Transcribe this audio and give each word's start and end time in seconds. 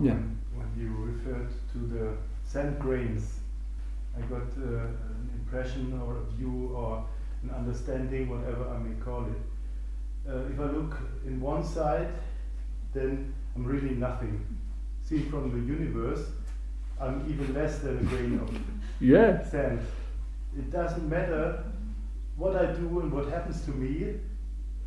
Yeah. 0.00 0.12
When, 0.12 0.38
when 0.54 0.70
you 0.78 0.90
referred 0.94 1.48
to 1.72 1.78
the 1.78 2.16
sand 2.44 2.78
grains, 2.78 3.40
I 4.16 4.20
got 4.22 4.42
uh, 4.58 4.86
an 4.86 5.30
impression 5.34 6.00
or 6.00 6.16
a 6.16 6.24
view 6.36 6.72
or 6.74 7.06
an 7.42 7.50
understanding, 7.50 8.28
whatever 8.28 8.68
I 8.68 8.78
may 8.78 8.94
call 9.00 9.24
it. 9.26 10.30
Uh, 10.30 10.46
if 10.52 10.60
I 10.60 10.64
look 10.64 10.96
in 11.26 11.40
one 11.40 11.64
side, 11.64 12.08
then 12.92 13.32
I'm 13.54 13.64
really 13.64 13.94
nothing. 13.94 14.44
Seen 15.02 15.30
from 15.30 15.50
the 15.50 15.72
universe, 15.72 16.26
I'm 17.00 17.24
even 17.28 17.54
less 17.54 17.78
than 17.78 17.98
a 17.98 18.02
grain 18.02 18.38
of 18.38 18.50
Yeah. 19.00 19.42
sand. 19.48 19.80
It 20.56 20.70
doesn't 20.70 21.08
matter 21.08 21.64
what 22.36 22.56
I 22.56 22.72
do 22.72 23.00
and 23.00 23.12
what 23.12 23.28
happens 23.28 23.62
to 23.62 23.70
me. 23.70 24.04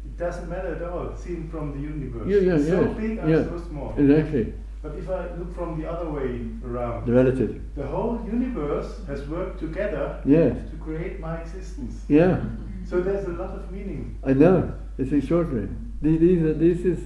It 0.05 0.17
doesn't 0.17 0.49
matter 0.49 0.75
at 0.75 0.81
all. 0.81 1.15
Seen 1.15 1.49
from 1.49 1.71
the 1.71 1.79
universe. 1.79 2.27
Yeah, 2.27 2.39
yeah, 2.39 2.57
so 2.57 2.81
yeah, 2.81 2.87
big, 2.99 3.19
I'm 3.19 3.29
yeah. 3.29 3.43
so 3.43 3.57
small. 3.57 3.95
Exactly. 3.97 4.53
But 4.83 4.95
if 4.95 5.09
I 5.09 5.33
look 5.37 5.55
from 5.55 5.79
the 5.81 5.89
other 5.89 6.09
way 6.09 6.41
around, 6.65 7.05
The 7.07 7.13
relative. 7.13 7.61
the 7.75 7.87
whole 7.87 8.19
universe 8.25 8.99
has 9.07 9.25
worked 9.29 9.59
together 9.59 10.19
Yes. 10.25 10.57
to 10.71 10.75
create 10.77 11.21
my 11.21 11.37
existence. 11.37 12.03
Yeah. 12.09 12.41
So 12.85 12.99
there's 12.99 13.25
a 13.25 13.31
lot 13.31 13.51
of 13.51 13.71
meaning. 13.71 14.19
I 14.25 14.33
know. 14.33 14.73
It's 14.97 15.13
extraordinary. 15.13 15.69
These, 16.01 16.19
these 16.19 16.41
are, 16.43 16.53
this 16.53 16.79
is 16.81 16.99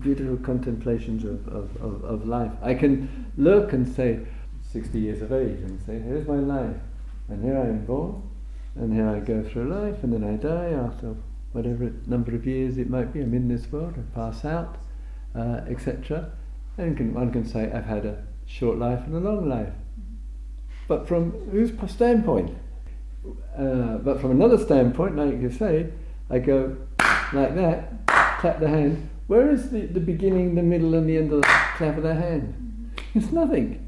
beautiful 0.00 0.36
contemplations 0.38 1.24
of, 1.24 1.46
of, 1.48 1.76
of, 1.80 2.04
of 2.04 2.26
life. 2.26 2.50
I 2.60 2.74
can 2.74 3.30
look 3.36 3.72
and 3.72 3.86
say, 3.86 4.26
60 4.72 4.98
years 4.98 5.22
of 5.22 5.32
age, 5.32 5.60
and 5.60 5.80
say, 5.86 6.00
here's 6.00 6.26
my 6.26 6.36
life. 6.56 6.76
And 7.28 7.44
here 7.44 7.56
I 7.56 7.66
am 7.68 7.84
born, 7.86 8.20
and 8.74 8.92
here 8.92 9.08
I 9.08 9.20
go 9.20 9.44
through 9.44 9.68
life, 9.72 10.02
and 10.02 10.12
then 10.12 10.24
I 10.24 10.34
die 10.36 10.70
after 10.70 11.14
whatever 11.52 11.92
number 12.06 12.34
of 12.34 12.44
years 12.46 12.78
it 12.78 12.90
might 12.90 13.12
be. 13.12 13.20
I'm 13.20 13.32
in 13.34 13.46
this 13.46 13.70
world, 13.70 13.94
I 13.96 14.02
pass 14.14 14.44
out, 14.44 14.76
uh, 15.36 15.60
etc. 15.68 16.32
And 16.80 16.96
can, 16.96 17.12
one 17.12 17.30
can 17.30 17.44
say, 17.44 17.70
I've 17.70 17.84
had 17.84 18.06
a 18.06 18.22
short 18.46 18.78
life 18.78 19.04
and 19.04 19.14
a 19.14 19.20
long 19.20 19.46
life. 19.46 19.68
But 20.88 21.06
from 21.06 21.32
whose 21.50 21.72
standpoint? 21.92 22.56
Uh, 23.54 23.98
but 23.98 24.18
from 24.18 24.30
another 24.30 24.56
standpoint, 24.56 25.14
like 25.14 25.42
you 25.42 25.50
say, 25.50 25.90
I 26.30 26.38
go 26.38 26.78
like 27.34 27.54
that, 27.54 28.06
clap 28.38 28.60
the 28.60 28.68
hand. 28.68 29.10
Where 29.26 29.50
is 29.50 29.68
the, 29.70 29.82
the 29.82 30.00
beginning, 30.00 30.54
the 30.54 30.62
middle, 30.62 30.94
and 30.94 31.06
the 31.06 31.18
end 31.18 31.30
of 31.32 31.42
the 31.42 31.48
clap 31.76 31.98
of 31.98 32.02
the 32.02 32.14
hand? 32.14 32.90
It's 33.14 33.30
nothing. 33.30 33.86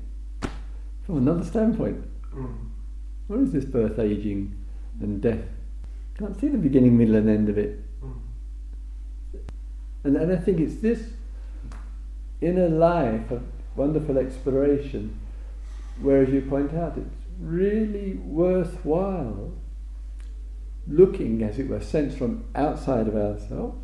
From 1.07 1.17
another 1.17 1.45
standpoint, 1.45 2.05
where 3.27 3.41
is 3.41 3.53
this 3.53 3.65
birth, 3.65 3.99
aging, 3.99 4.55
and 5.01 5.23
death? 5.23 5.45
Can't 6.19 6.39
see 6.39 6.49
the 6.49 6.59
beginning, 6.59 6.99
middle, 6.99 7.17
and 7.17 7.31
end 7.31 7.49
of 7.49 7.57
it. 7.57 7.81
And, 10.05 10.17
and 10.17 10.31
I 10.31 10.37
think 10.37 10.61
it's 10.61 10.77
this 10.77 11.03
inner 12.43 12.69
life 12.69 13.31
of 13.31 13.43
wonderful 13.77 14.19
exploration 14.19 15.19
where, 16.01 16.23
as 16.23 16.31
you 16.31 16.43
point 16.43 16.75
out, 16.75 16.97
it's 16.99 17.23
really 17.41 18.15
worthwhile 18.15 19.53
looking, 20.87 21.43
as 21.43 21.59
it 21.59 21.69
were, 21.69 21.81
sense 21.81 22.15
from 22.17 22.45
outside 22.55 23.07
of 23.09 23.17
ourselves 23.17 23.79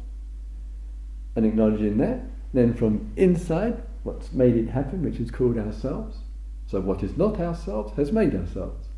and 1.36 1.46
acknowledging 1.46 1.98
that, 1.98 2.20
then 2.52 2.74
from 2.74 3.12
inside, 3.16 3.82
what's 4.02 4.32
made 4.32 4.56
it 4.56 4.68
happen, 4.68 5.02
which 5.04 5.20
is 5.20 5.30
called 5.30 5.56
ourselves. 5.56 6.18
So, 6.66 6.80
what 6.80 7.02
is 7.02 7.16
not 7.16 7.38
ourselves 7.40 7.94
has 7.96 8.10
made 8.12 8.34
ourselves. 8.34 8.88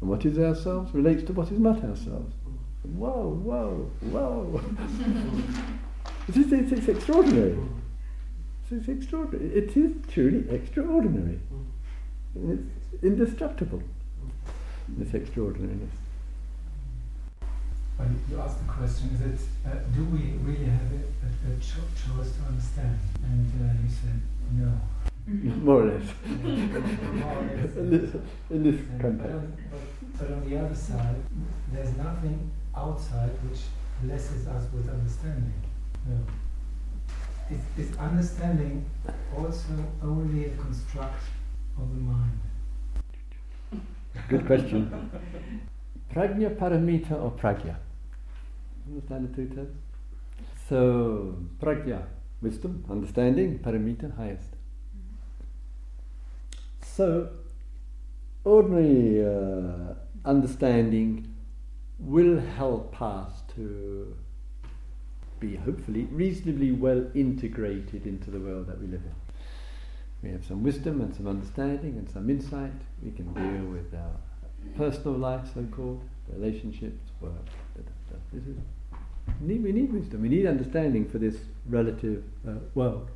And 0.00 0.08
what 0.08 0.24
is 0.24 0.38
ourselves 0.38 0.94
relates 0.94 1.22
to 1.24 1.32
what 1.32 1.50
is 1.50 1.58
not 1.58 1.82
ourselves. 1.84 2.34
Whoa, 2.82 3.30
whoa, 3.42 3.90
whoa. 4.10 4.62
it's, 6.28 6.72
it's 6.72 6.88
extraordinary. 6.88 7.58
It's, 8.72 8.88
it's 8.88 8.88
extraordinary. 8.88 9.54
It 9.54 9.76
is 9.76 9.92
truly 10.08 10.48
extraordinary. 10.50 11.38
And 12.34 12.70
it's 12.92 13.02
indestructible, 13.04 13.82
this 14.88 15.14
extraordinariness. 15.14 15.90
But 17.98 18.06
you 18.30 18.40
asked 18.40 18.58
the 18.66 18.72
question, 18.72 19.10
is 19.14 19.20
it, 19.42 19.46
uh, 19.66 19.74
do 19.94 20.04
we 20.06 20.32
really 20.42 20.64
have 20.64 20.90
a, 20.92 21.50
a, 21.50 21.54
a 21.54 21.60
cho- 21.60 21.92
choice 21.94 22.32
to 22.36 22.42
understand? 22.48 22.98
And 23.22 23.46
uh, 23.60 23.82
you 23.82 23.90
said, 23.90 24.20
no. 24.52 24.80
More 25.64 25.82
or 25.82 25.86
less. 25.92 26.04
More 26.42 27.38
or 27.38 27.42
less, 27.42 27.76
in 27.76 27.90
this, 27.90 28.14
in 28.50 28.62
this 28.62 28.80
And- 28.80 28.98
but, 28.98 29.02
context. 29.02 29.34
on, 29.34 29.56
but, 29.70 30.18
but 30.18 30.30
on 30.32 30.48
the 30.50 30.56
other 30.58 30.74
side, 30.74 31.16
there's 31.72 31.94
nothing 31.98 32.50
outside 32.74 33.30
which 33.48 33.60
blesses 34.02 34.46
us 34.48 34.64
with 34.72 34.88
understanding. 34.88 35.52
No. 36.08 36.16
Is, 37.52 37.86
is 37.86 37.96
understanding 37.98 38.84
also 39.36 39.74
only 40.02 40.46
a 40.46 40.50
construct 40.56 41.22
of 41.76 41.94
the 41.94 42.00
mind? 42.00 42.40
Good 44.28 44.46
question. 44.46 45.10
Prajna, 46.14 46.56
paramita, 46.56 47.12
or 47.12 47.30
pragya? 47.32 47.76
Understand 48.86 49.28
the 49.28 49.36
two 49.36 49.54
terms? 49.54 49.76
So, 50.68 51.36
pragya, 51.60 52.02
wisdom, 52.40 52.84
understanding, 52.90 53.58
paramita, 53.58 54.16
highest. 54.16 54.48
So, 56.82 57.30
ordinary 58.44 59.24
uh, 59.24 59.94
understanding 60.24 61.34
will 61.98 62.40
help 62.40 63.00
us 63.00 63.42
to 63.56 64.16
be 65.42 65.56
hopefully 65.56 66.04
reasonably 66.12 66.70
well 66.70 67.04
integrated 67.14 68.06
into 68.06 68.30
the 68.30 68.38
world 68.38 68.68
that 68.68 68.80
we 68.80 68.86
live 68.86 69.02
in. 69.04 69.14
We 70.22 70.30
have 70.30 70.44
some 70.46 70.62
wisdom 70.62 71.00
and 71.00 71.12
some 71.14 71.26
understanding 71.26 71.98
and 71.98 72.08
some 72.08 72.30
insight. 72.30 72.70
We 73.02 73.10
can 73.10 73.34
deal 73.34 73.64
with 73.72 73.92
our 73.92 74.16
personal 74.76 75.18
life, 75.18 75.48
so 75.52 75.64
called, 75.64 76.00
relationships, 76.28 77.10
work. 77.20 77.32
This 78.32 78.44
is, 78.44 78.56
we, 79.40 79.54
need, 79.54 79.64
we 79.64 79.72
need 79.72 79.92
wisdom, 79.92 80.22
we 80.22 80.28
need 80.28 80.46
understanding 80.46 81.08
for 81.08 81.18
this 81.18 81.36
relative 81.66 82.22
uh, 82.46 82.52
world. 82.74 83.10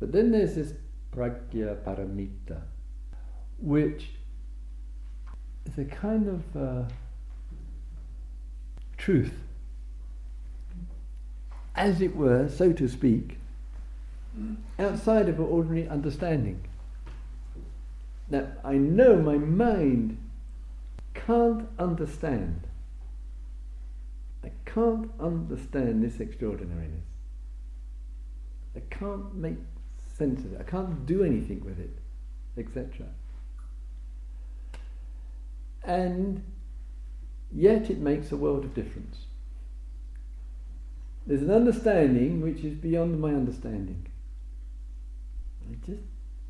But 0.00 0.10
then 0.10 0.32
there's 0.32 0.56
this 0.56 0.74
pragya 1.14 1.76
paramita, 1.84 2.62
which 3.60 4.10
is 5.66 5.78
a 5.78 5.84
kind 5.84 6.28
of 6.28 6.56
uh, 6.56 6.88
truth, 8.96 9.34
as 11.74 12.00
it 12.00 12.16
were, 12.16 12.48
so 12.48 12.72
to 12.72 12.88
speak, 12.88 13.38
outside 14.78 15.28
of 15.28 15.40
ordinary 15.40 15.88
understanding. 15.88 16.60
Now, 18.28 18.48
I 18.64 18.74
know 18.74 19.16
my 19.16 19.36
mind 19.36 20.18
can't 21.14 21.68
understand. 21.78 22.66
I 24.42 24.50
can't 24.66 25.10
understand 25.20 26.02
this 26.02 26.20
extraordinariness. 26.20 27.04
I 28.76 28.80
can't 28.90 29.34
make 29.34 29.58
sense 30.16 30.44
of 30.44 30.52
it. 30.52 30.60
I 30.60 30.64
can't 30.64 31.06
do 31.06 31.22
anything 31.22 31.64
with 31.64 31.78
it, 31.78 31.96
etc. 32.58 33.06
And 35.84 36.42
yet 37.52 37.90
it 37.90 37.98
makes 37.98 38.32
a 38.32 38.36
world 38.36 38.64
of 38.64 38.74
difference. 38.74 39.26
There's 41.26 41.42
an 41.42 41.50
understanding 41.50 42.42
which 42.42 42.62
is 42.64 42.74
beyond 42.74 43.20
my 43.20 43.30
understanding. 43.34 44.06
I 45.70 45.74
just 45.86 46.02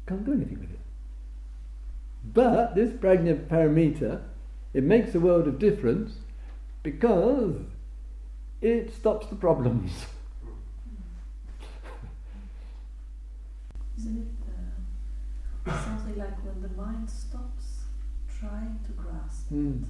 can't 0.06 0.24
do 0.24 0.32
anything 0.32 0.58
with 0.60 0.70
it. 0.70 0.80
But 2.32 2.74
this 2.74 2.90
prajna 2.90 3.46
paramita, 3.46 4.22
it 4.72 4.82
makes 4.82 5.14
a 5.14 5.20
world 5.20 5.46
of 5.46 5.58
difference 5.58 6.18
because 6.82 7.56
it 8.60 8.92
stops 8.92 9.26
the 9.28 9.36
problems. 9.36 10.06
Isn't 13.96 14.18
it 14.18 15.70
uh, 15.70 15.84
something 15.84 16.18
like 16.18 16.44
when 16.44 16.60
the 16.62 16.76
mind 16.76 17.08
stops 17.08 17.82
trying 18.28 18.80
to 18.86 18.92
grasp 18.92 19.50
Mm. 19.52 19.82
it 19.82 19.88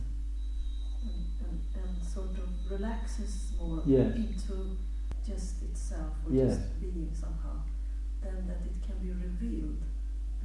and, 1.04 1.24
and, 1.48 1.60
and 1.84 2.02
sort 2.02 2.30
of 2.42 2.48
relaxes 2.70 3.52
more 3.58 3.82
Yes. 3.86 4.14
into 4.16 4.76
just 5.26 5.62
itself 5.62 6.12
or 6.26 6.32
Yes. 6.32 6.56
just 6.56 6.80
being 6.80 7.10
somehow, 7.14 7.56
then 8.22 8.46
that 8.46 8.60
it 8.64 8.76
can 8.86 8.96
be 9.06 9.10
revealed 9.12 9.78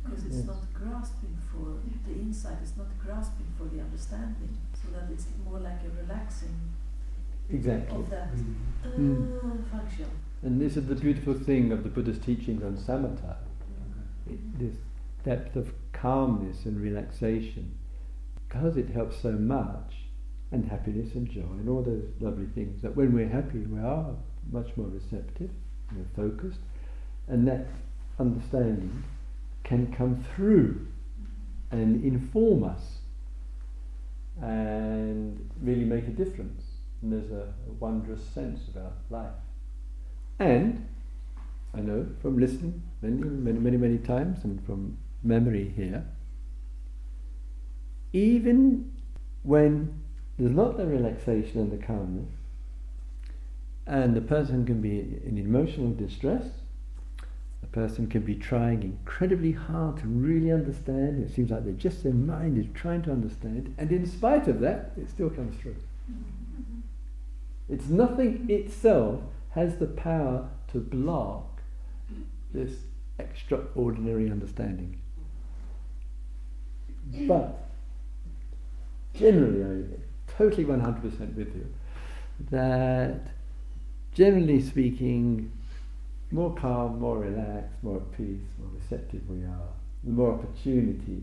because 0.03 0.25
it's 0.25 0.37
Yes. 0.37 0.45
not 0.47 0.63
grasping 0.73 1.35
for 1.51 1.77
the 2.07 2.13
insight, 2.19 2.57
it's 2.61 2.77
not 2.77 2.87
grasping 3.03 3.47
for 3.57 3.65
the 3.65 3.81
understanding, 3.81 4.57
so 4.73 4.91
that 4.93 5.09
it's 5.11 5.27
more 5.43 5.59
like 5.59 5.79
a 5.83 6.01
relaxing 6.01 6.55
Exactly. 7.49 7.97
of 7.97 8.09
that 8.09 8.29
uh, 8.85 8.87
Mm. 8.97 9.65
function. 9.69 10.05
And 10.43 10.61
this 10.61 10.77
is 10.77 10.85
the 10.87 10.95
beautiful 10.95 11.33
thing 11.33 11.71
of 11.73 11.83
the 11.83 11.89
Buddha's 11.89 12.19
teachings 12.19 12.63
on 12.63 12.77
samatha. 12.77 13.35
It- 14.29 14.57
this 14.59 14.75
depth 15.25 15.55
of 15.57 15.73
calmness 15.91 16.65
and 16.65 16.79
relaxation, 16.79 17.71
because 18.47 18.77
it 18.77 18.89
helps 18.89 19.17
so 19.19 19.33
much, 19.33 20.05
and 20.51 20.65
happiness 20.65 21.13
and 21.13 21.29
joy 21.29 21.41
and 21.41 21.69
all 21.69 21.83
those 21.83 22.03
lovely 22.19 22.47
things, 22.47 22.81
that 22.81 22.95
when 22.95 23.13
we're 23.13 23.29
happy 23.29 23.59
we 23.59 23.79
are 23.79 24.15
much 24.51 24.69
more 24.75 24.87
receptive, 24.87 25.51
we're 25.95 26.29
focused, 26.29 26.61
and 27.27 27.47
that 27.47 27.67
understanding 28.19 29.03
can 29.63 29.93
come 29.93 30.23
through 30.35 30.87
and 31.71 32.03
inform 32.03 32.63
us 32.63 32.99
and 34.41 35.49
really 35.61 35.85
make 35.85 36.07
a 36.07 36.11
difference. 36.11 36.63
And 37.01 37.13
there's 37.13 37.31
a, 37.31 37.53
a 37.67 37.71
wondrous 37.79 38.23
sense 38.23 38.67
about 38.67 38.93
life. 39.09 39.33
And 40.39 40.87
I 41.73 41.81
know 41.81 42.07
from 42.21 42.39
listening 42.39 42.81
many, 43.01 43.17
many, 43.17 43.59
many, 43.59 43.77
many 43.77 43.97
times 43.99 44.43
and 44.43 44.65
from 44.65 44.97
memory 45.23 45.71
here, 45.75 46.05
even 48.11 48.91
when 49.43 50.01
there's 50.39 50.51
not 50.51 50.77
the 50.77 50.85
relaxation 50.87 51.59
and 51.59 51.71
the 51.71 51.85
calmness, 51.85 52.29
and 53.85 54.15
the 54.15 54.21
person 54.21 54.65
can 54.65 54.81
be 54.81 54.99
in 55.25 55.37
emotional 55.37 55.91
distress, 55.91 56.45
the 57.61 57.67
person 57.67 58.07
can 58.07 58.21
be 58.21 58.35
trying 58.35 58.83
incredibly 58.83 59.51
hard 59.51 59.97
to 59.97 60.07
really 60.07 60.51
understand. 60.51 61.21
It 61.21 61.33
seems 61.35 61.51
like 61.51 61.65
they're 61.65 61.73
just 61.73 62.03
their 62.03 62.13
mind 62.13 62.57
is 62.57 62.67
trying 62.73 63.01
to 63.03 63.11
understand, 63.11 63.75
and 63.77 63.91
in 63.91 64.05
spite 64.05 64.47
of 64.47 64.61
that, 64.61 64.93
it 64.97 65.09
still 65.09 65.29
comes 65.29 65.59
through. 65.59 65.75
It's 67.67 67.87
nothing 67.87 68.45
itself 68.49 69.21
has 69.51 69.75
the 69.77 69.87
power 69.87 70.49
to 70.71 70.79
block 70.79 71.61
this 72.53 72.71
extraordinary 73.19 74.31
understanding. 74.31 74.97
But 77.27 77.69
generally, 79.13 79.63
I'm 79.63 80.01
totally 80.39 80.63
100% 80.63 81.35
with 81.35 81.53
you 81.53 81.67
that 82.49 83.19
generally 84.13 84.61
speaking, 84.61 85.51
more 86.31 86.55
calm, 86.55 86.99
more 86.99 87.19
relaxed, 87.19 87.75
more 87.83 87.97
at 87.97 88.11
peace, 88.17 88.47
more 88.57 88.69
receptive 88.73 89.21
we 89.29 89.43
are, 89.43 89.69
the 90.05 90.11
more 90.11 90.33
opportunity, 90.33 91.21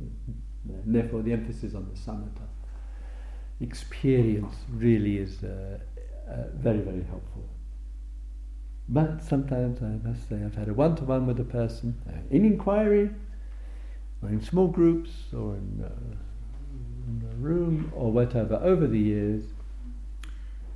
and 0.00 0.94
therefore 0.94 1.22
the 1.22 1.32
emphasis 1.32 1.74
on 1.74 1.88
the 1.92 1.98
samatha 1.98 2.46
experience 3.60 4.54
really 4.72 5.18
is 5.18 5.42
uh, 5.42 5.78
uh, 6.28 6.34
very, 6.54 6.80
very 6.80 7.02
helpful. 7.04 7.48
But 8.88 9.22
sometimes 9.22 9.82
I 9.82 10.06
must 10.06 10.28
say 10.28 10.36
I've 10.36 10.54
had 10.54 10.68
a 10.68 10.74
one 10.74 10.94
to 10.96 11.04
one 11.04 11.26
with 11.26 11.40
a 11.40 11.44
person 11.44 12.00
uh, 12.08 12.12
in 12.30 12.44
inquiry, 12.44 13.10
or 14.22 14.28
in 14.28 14.40
small 14.40 14.68
groups, 14.68 15.10
or 15.32 15.56
in, 15.56 15.84
uh, 15.84 16.16
room, 17.42 17.92
or 17.94 18.12
whatever, 18.12 18.56
over 18.62 18.86
the 18.86 18.98
years, 18.98 19.42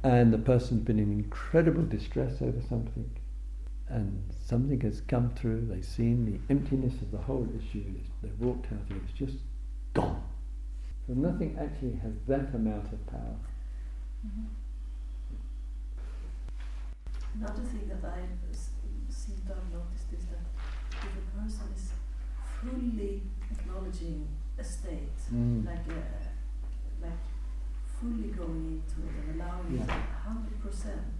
and 0.02 0.32
the 0.32 0.38
person's 0.38 0.82
been 0.82 0.98
in 0.98 1.12
incredible 1.12 1.82
distress 1.82 2.42
over 2.42 2.60
something, 2.68 3.10
and 3.88 4.22
something 4.44 4.80
has 4.80 5.00
come 5.02 5.30
through, 5.30 5.66
they've 5.70 5.84
seen 5.84 6.24
the 6.24 6.52
emptiness 6.52 6.94
of 7.00 7.10
the 7.10 7.18
whole 7.18 7.48
issue, 7.56 7.84
they've 8.22 8.38
walked 8.40 8.66
out 8.66 8.80
it, 8.90 8.96
it's 9.04 9.12
just 9.18 9.36
gone. 9.94 10.22
So 11.06 11.14
nothing 11.14 11.56
actually 11.60 11.96
has 12.02 12.12
that 12.26 12.54
amount 12.54 12.92
of 12.92 13.06
power. 13.06 13.36
Mm-hmm. 14.26 14.46
Another 17.38 17.62
thing 17.62 17.88
that 17.88 18.02
I 18.08 18.20
seem 19.08 19.36
to 19.46 19.54
have 19.54 19.70
noticed 19.72 20.12
is 20.12 20.24
that 20.26 20.40
if 20.90 21.04
a 21.04 21.38
person 21.38 21.68
is 21.76 21.90
fully 22.60 23.22
acknowledging 23.50 24.26
a 24.58 24.64
state, 24.64 25.18
mm. 25.32 25.64
like 25.66 25.86
a, 25.88 26.25
like 27.02 27.22
fully 28.00 28.28
going 28.28 28.82
into 28.82 29.08
it 29.08 29.14
and 29.28 29.40
allowing 29.40 29.80
it 29.80 29.90
hundred 29.90 30.62
percent 30.62 31.16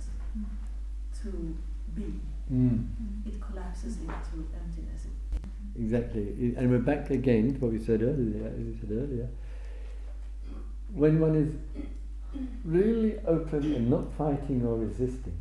to 1.23 1.56
be, 1.94 2.20
mm. 2.52 2.87
it 3.26 3.40
collapses 3.40 3.99
into 3.99 4.49
emptiness. 4.55 5.06
Exactly, 5.78 6.55
and 6.56 6.70
we're 6.70 6.78
back 6.78 7.11
again 7.11 7.55
to 7.55 7.61
what 7.61 7.73
we 7.73 7.78
said 7.78 8.02
earlier. 8.02 8.52
We 8.56 8.76
said 8.81 8.90
earlier 8.90 9.28
when 10.96 11.20
one 11.20 11.34
is 11.34 12.40
really 12.64 13.19
open 13.26 13.75
and 13.75 13.90
not 13.90 14.12
fighting 14.17 14.64
or 14.64 14.76
resisting, 14.76 15.38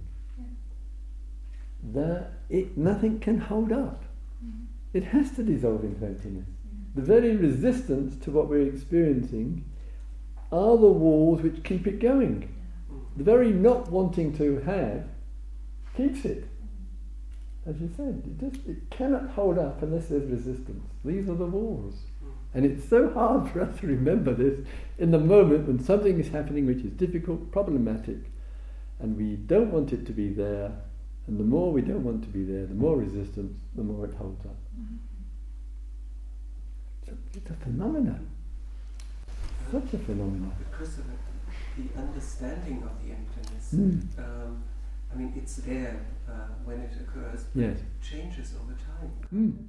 that 1.93 2.31
it, 2.49 2.77
nothing 2.77 3.19
can 3.19 3.39
hold 3.39 3.71
up. 3.71 4.03
Mm-hmm. 4.43 4.65
It 4.93 5.03
has 5.05 5.31
to 5.31 5.43
dissolve 5.43 5.83
into 5.83 6.05
emptiness. 6.05 6.47
The 6.95 7.01
very 7.01 7.35
resistance 7.35 8.23
to 8.23 8.31
what 8.31 8.47
we're 8.47 8.67
experiencing 8.67 9.65
are 10.51 10.77
the 10.77 10.87
walls 10.87 11.41
which 11.41 11.63
keep 11.63 11.87
it 11.87 11.99
going. 11.99 12.53
The 13.17 13.23
very 13.23 13.51
not 13.51 13.89
wanting 13.89 14.35
to 14.37 14.59
have 14.61 15.05
keeps 15.95 16.25
it. 16.25 16.47
As 17.65 17.79
you 17.79 17.89
said, 17.95 18.23
it 18.25 18.39
just 18.39 18.67
it 18.67 18.89
cannot 18.91 19.29
hold 19.31 19.57
up 19.57 19.81
unless 19.81 20.07
there's 20.07 20.29
resistance. 20.29 20.85
These 21.03 21.29
are 21.29 21.35
the 21.35 21.45
walls. 21.45 21.95
And 22.53 22.65
it's 22.65 22.87
so 22.87 23.09
hard 23.09 23.51
for 23.51 23.61
us 23.61 23.79
to 23.79 23.87
remember 23.87 24.33
this 24.33 24.65
in 24.97 25.11
the 25.11 25.19
moment 25.19 25.67
when 25.67 25.83
something 25.83 26.19
is 26.19 26.29
happening 26.29 26.65
which 26.65 26.83
is 26.83 26.91
difficult, 26.91 27.51
problematic, 27.51 28.17
and 28.99 29.17
we 29.17 29.35
don't 29.35 29.71
want 29.71 29.91
it 29.91 30.05
to 30.05 30.13
be 30.13 30.29
there. 30.29 30.71
And 31.27 31.39
the 31.39 31.43
more 31.43 31.71
we 31.71 31.81
don't 31.81 32.03
want 32.03 32.23
to 32.23 32.29
be 32.29 32.43
there, 32.43 32.65
the 32.65 32.75
more 32.75 32.97
resistance, 32.97 33.59
the 33.75 33.83
more 33.83 34.05
it 34.05 34.13
holds 34.13 34.45
up. 34.45 34.55
Mm-hmm. 34.79 34.95
It's, 37.01 37.11
a, 37.11 37.37
it's 37.39 37.49
a 37.49 37.63
phenomenon. 37.63 38.29
Such 39.71 39.93
a 39.93 39.97
phenomenon. 39.97 40.53
Because 40.71 40.99
of 40.99 41.05
the 41.77 41.99
understanding 41.99 42.83
of 42.83 42.91
the 43.03 43.13
emptiness, 43.13 43.73
mm. 43.73 44.19
um, 44.19 44.63
I 45.11 45.17
mean, 45.17 45.33
it's 45.35 45.57
there 45.57 46.05
uh, 46.27 46.47
when 46.63 46.79
it 46.81 46.91
occurs, 46.99 47.45
yes. 47.53 47.77
it 47.77 47.83
changes 48.01 48.53
over 48.61 48.73
time. 48.73 49.11
Mm. 49.33 49.67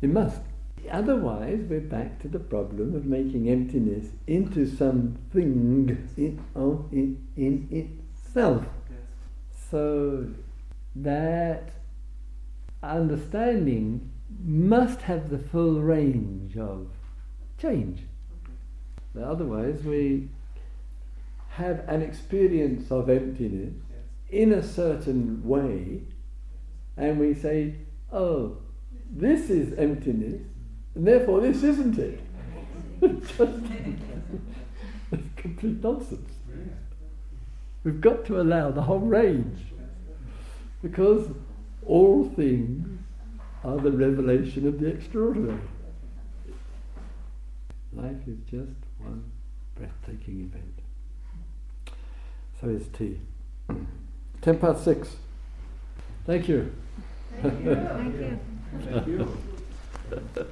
It 0.00 0.10
must. 0.10 0.40
Otherwise, 0.90 1.60
we're 1.68 1.80
back 1.80 2.20
to 2.20 2.28
the 2.28 2.38
problem 2.38 2.94
of 2.94 3.04
making 3.04 3.48
emptiness 3.48 4.06
into 4.26 4.66
something 4.66 6.08
in, 6.16 6.44
oh, 6.56 6.88
in, 6.90 7.24
in 7.36 7.68
itself. 7.70 8.64
Yes. 8.90 8.98
So 9.70 10.26
that 10.96 11.70
understanding 12.82 14.10
must 14.44 15.02
have 15.02 15.30
the 15.30 15.38
full 15.38 15.80
range 15.80 16.56
of 16.56 16.88
change. 17.58 18.00
Okay. 19.14 19.24
Otherwise, 19.24 19.82
we 19.82 20.28
have 21.50 21.84
an 21.88 22.02
experience 22.02 22.90
of 22.90 23.10
emptiness 23.10 23.74
in 24.30 24.52
a 24.52 24.62
certain 24.62 25.46
way, 25.46 26.00
and 26.96 27.18
we 27.20 27.34
say, 27.34 27.74
oh, 28.12 28.56
this 29.10 29.50
is 29.50 29.78
emptiness, 29.78 30.40
and 30.94 31.06
therefore, 31.06 31.40
this 31.40 31.62
isn't 31.62 31.98
it. 31.98 32.20
it's 33.02 33.32
complete 35.36 35.82
nonsense. 35.82 36.30
We've 37.84 38.00
got 38.00 38.24
to 38.26 38.40
allow 38.40 38.70
the 38.70 38.82
whole 38.82 39.00
range 39.00 39.58
because 40.82 41.28
all 41.84 42.28
things 42.30 43.00
are 43.64 43.76
the 43.76 43.90
revelation 43.90 44.66
of 44.66 44.80
the 44.80 44.86
extraordinary. 44.86 45.58
Life 48.02 48.26
is 48.26 48.38
just 48.50 48.80
one 48.98 49.30
breathtaking 49.76 50.40
event. 50.40 50.80
So 52.60 52.68
is 52.68 52.88
tea. 52.88 53.20
Ten 54.40 54.58
past 54.58 54.82
six. 54.82 55.18
Thank 56.26 56.48
you. 56.48 56.74
Thank 57.40 57.64
you. 57.64 57.74
Thank 57.76 58.14
you. 58.16 58.40
Thank 58.80 59.06
you. 59.06 60.46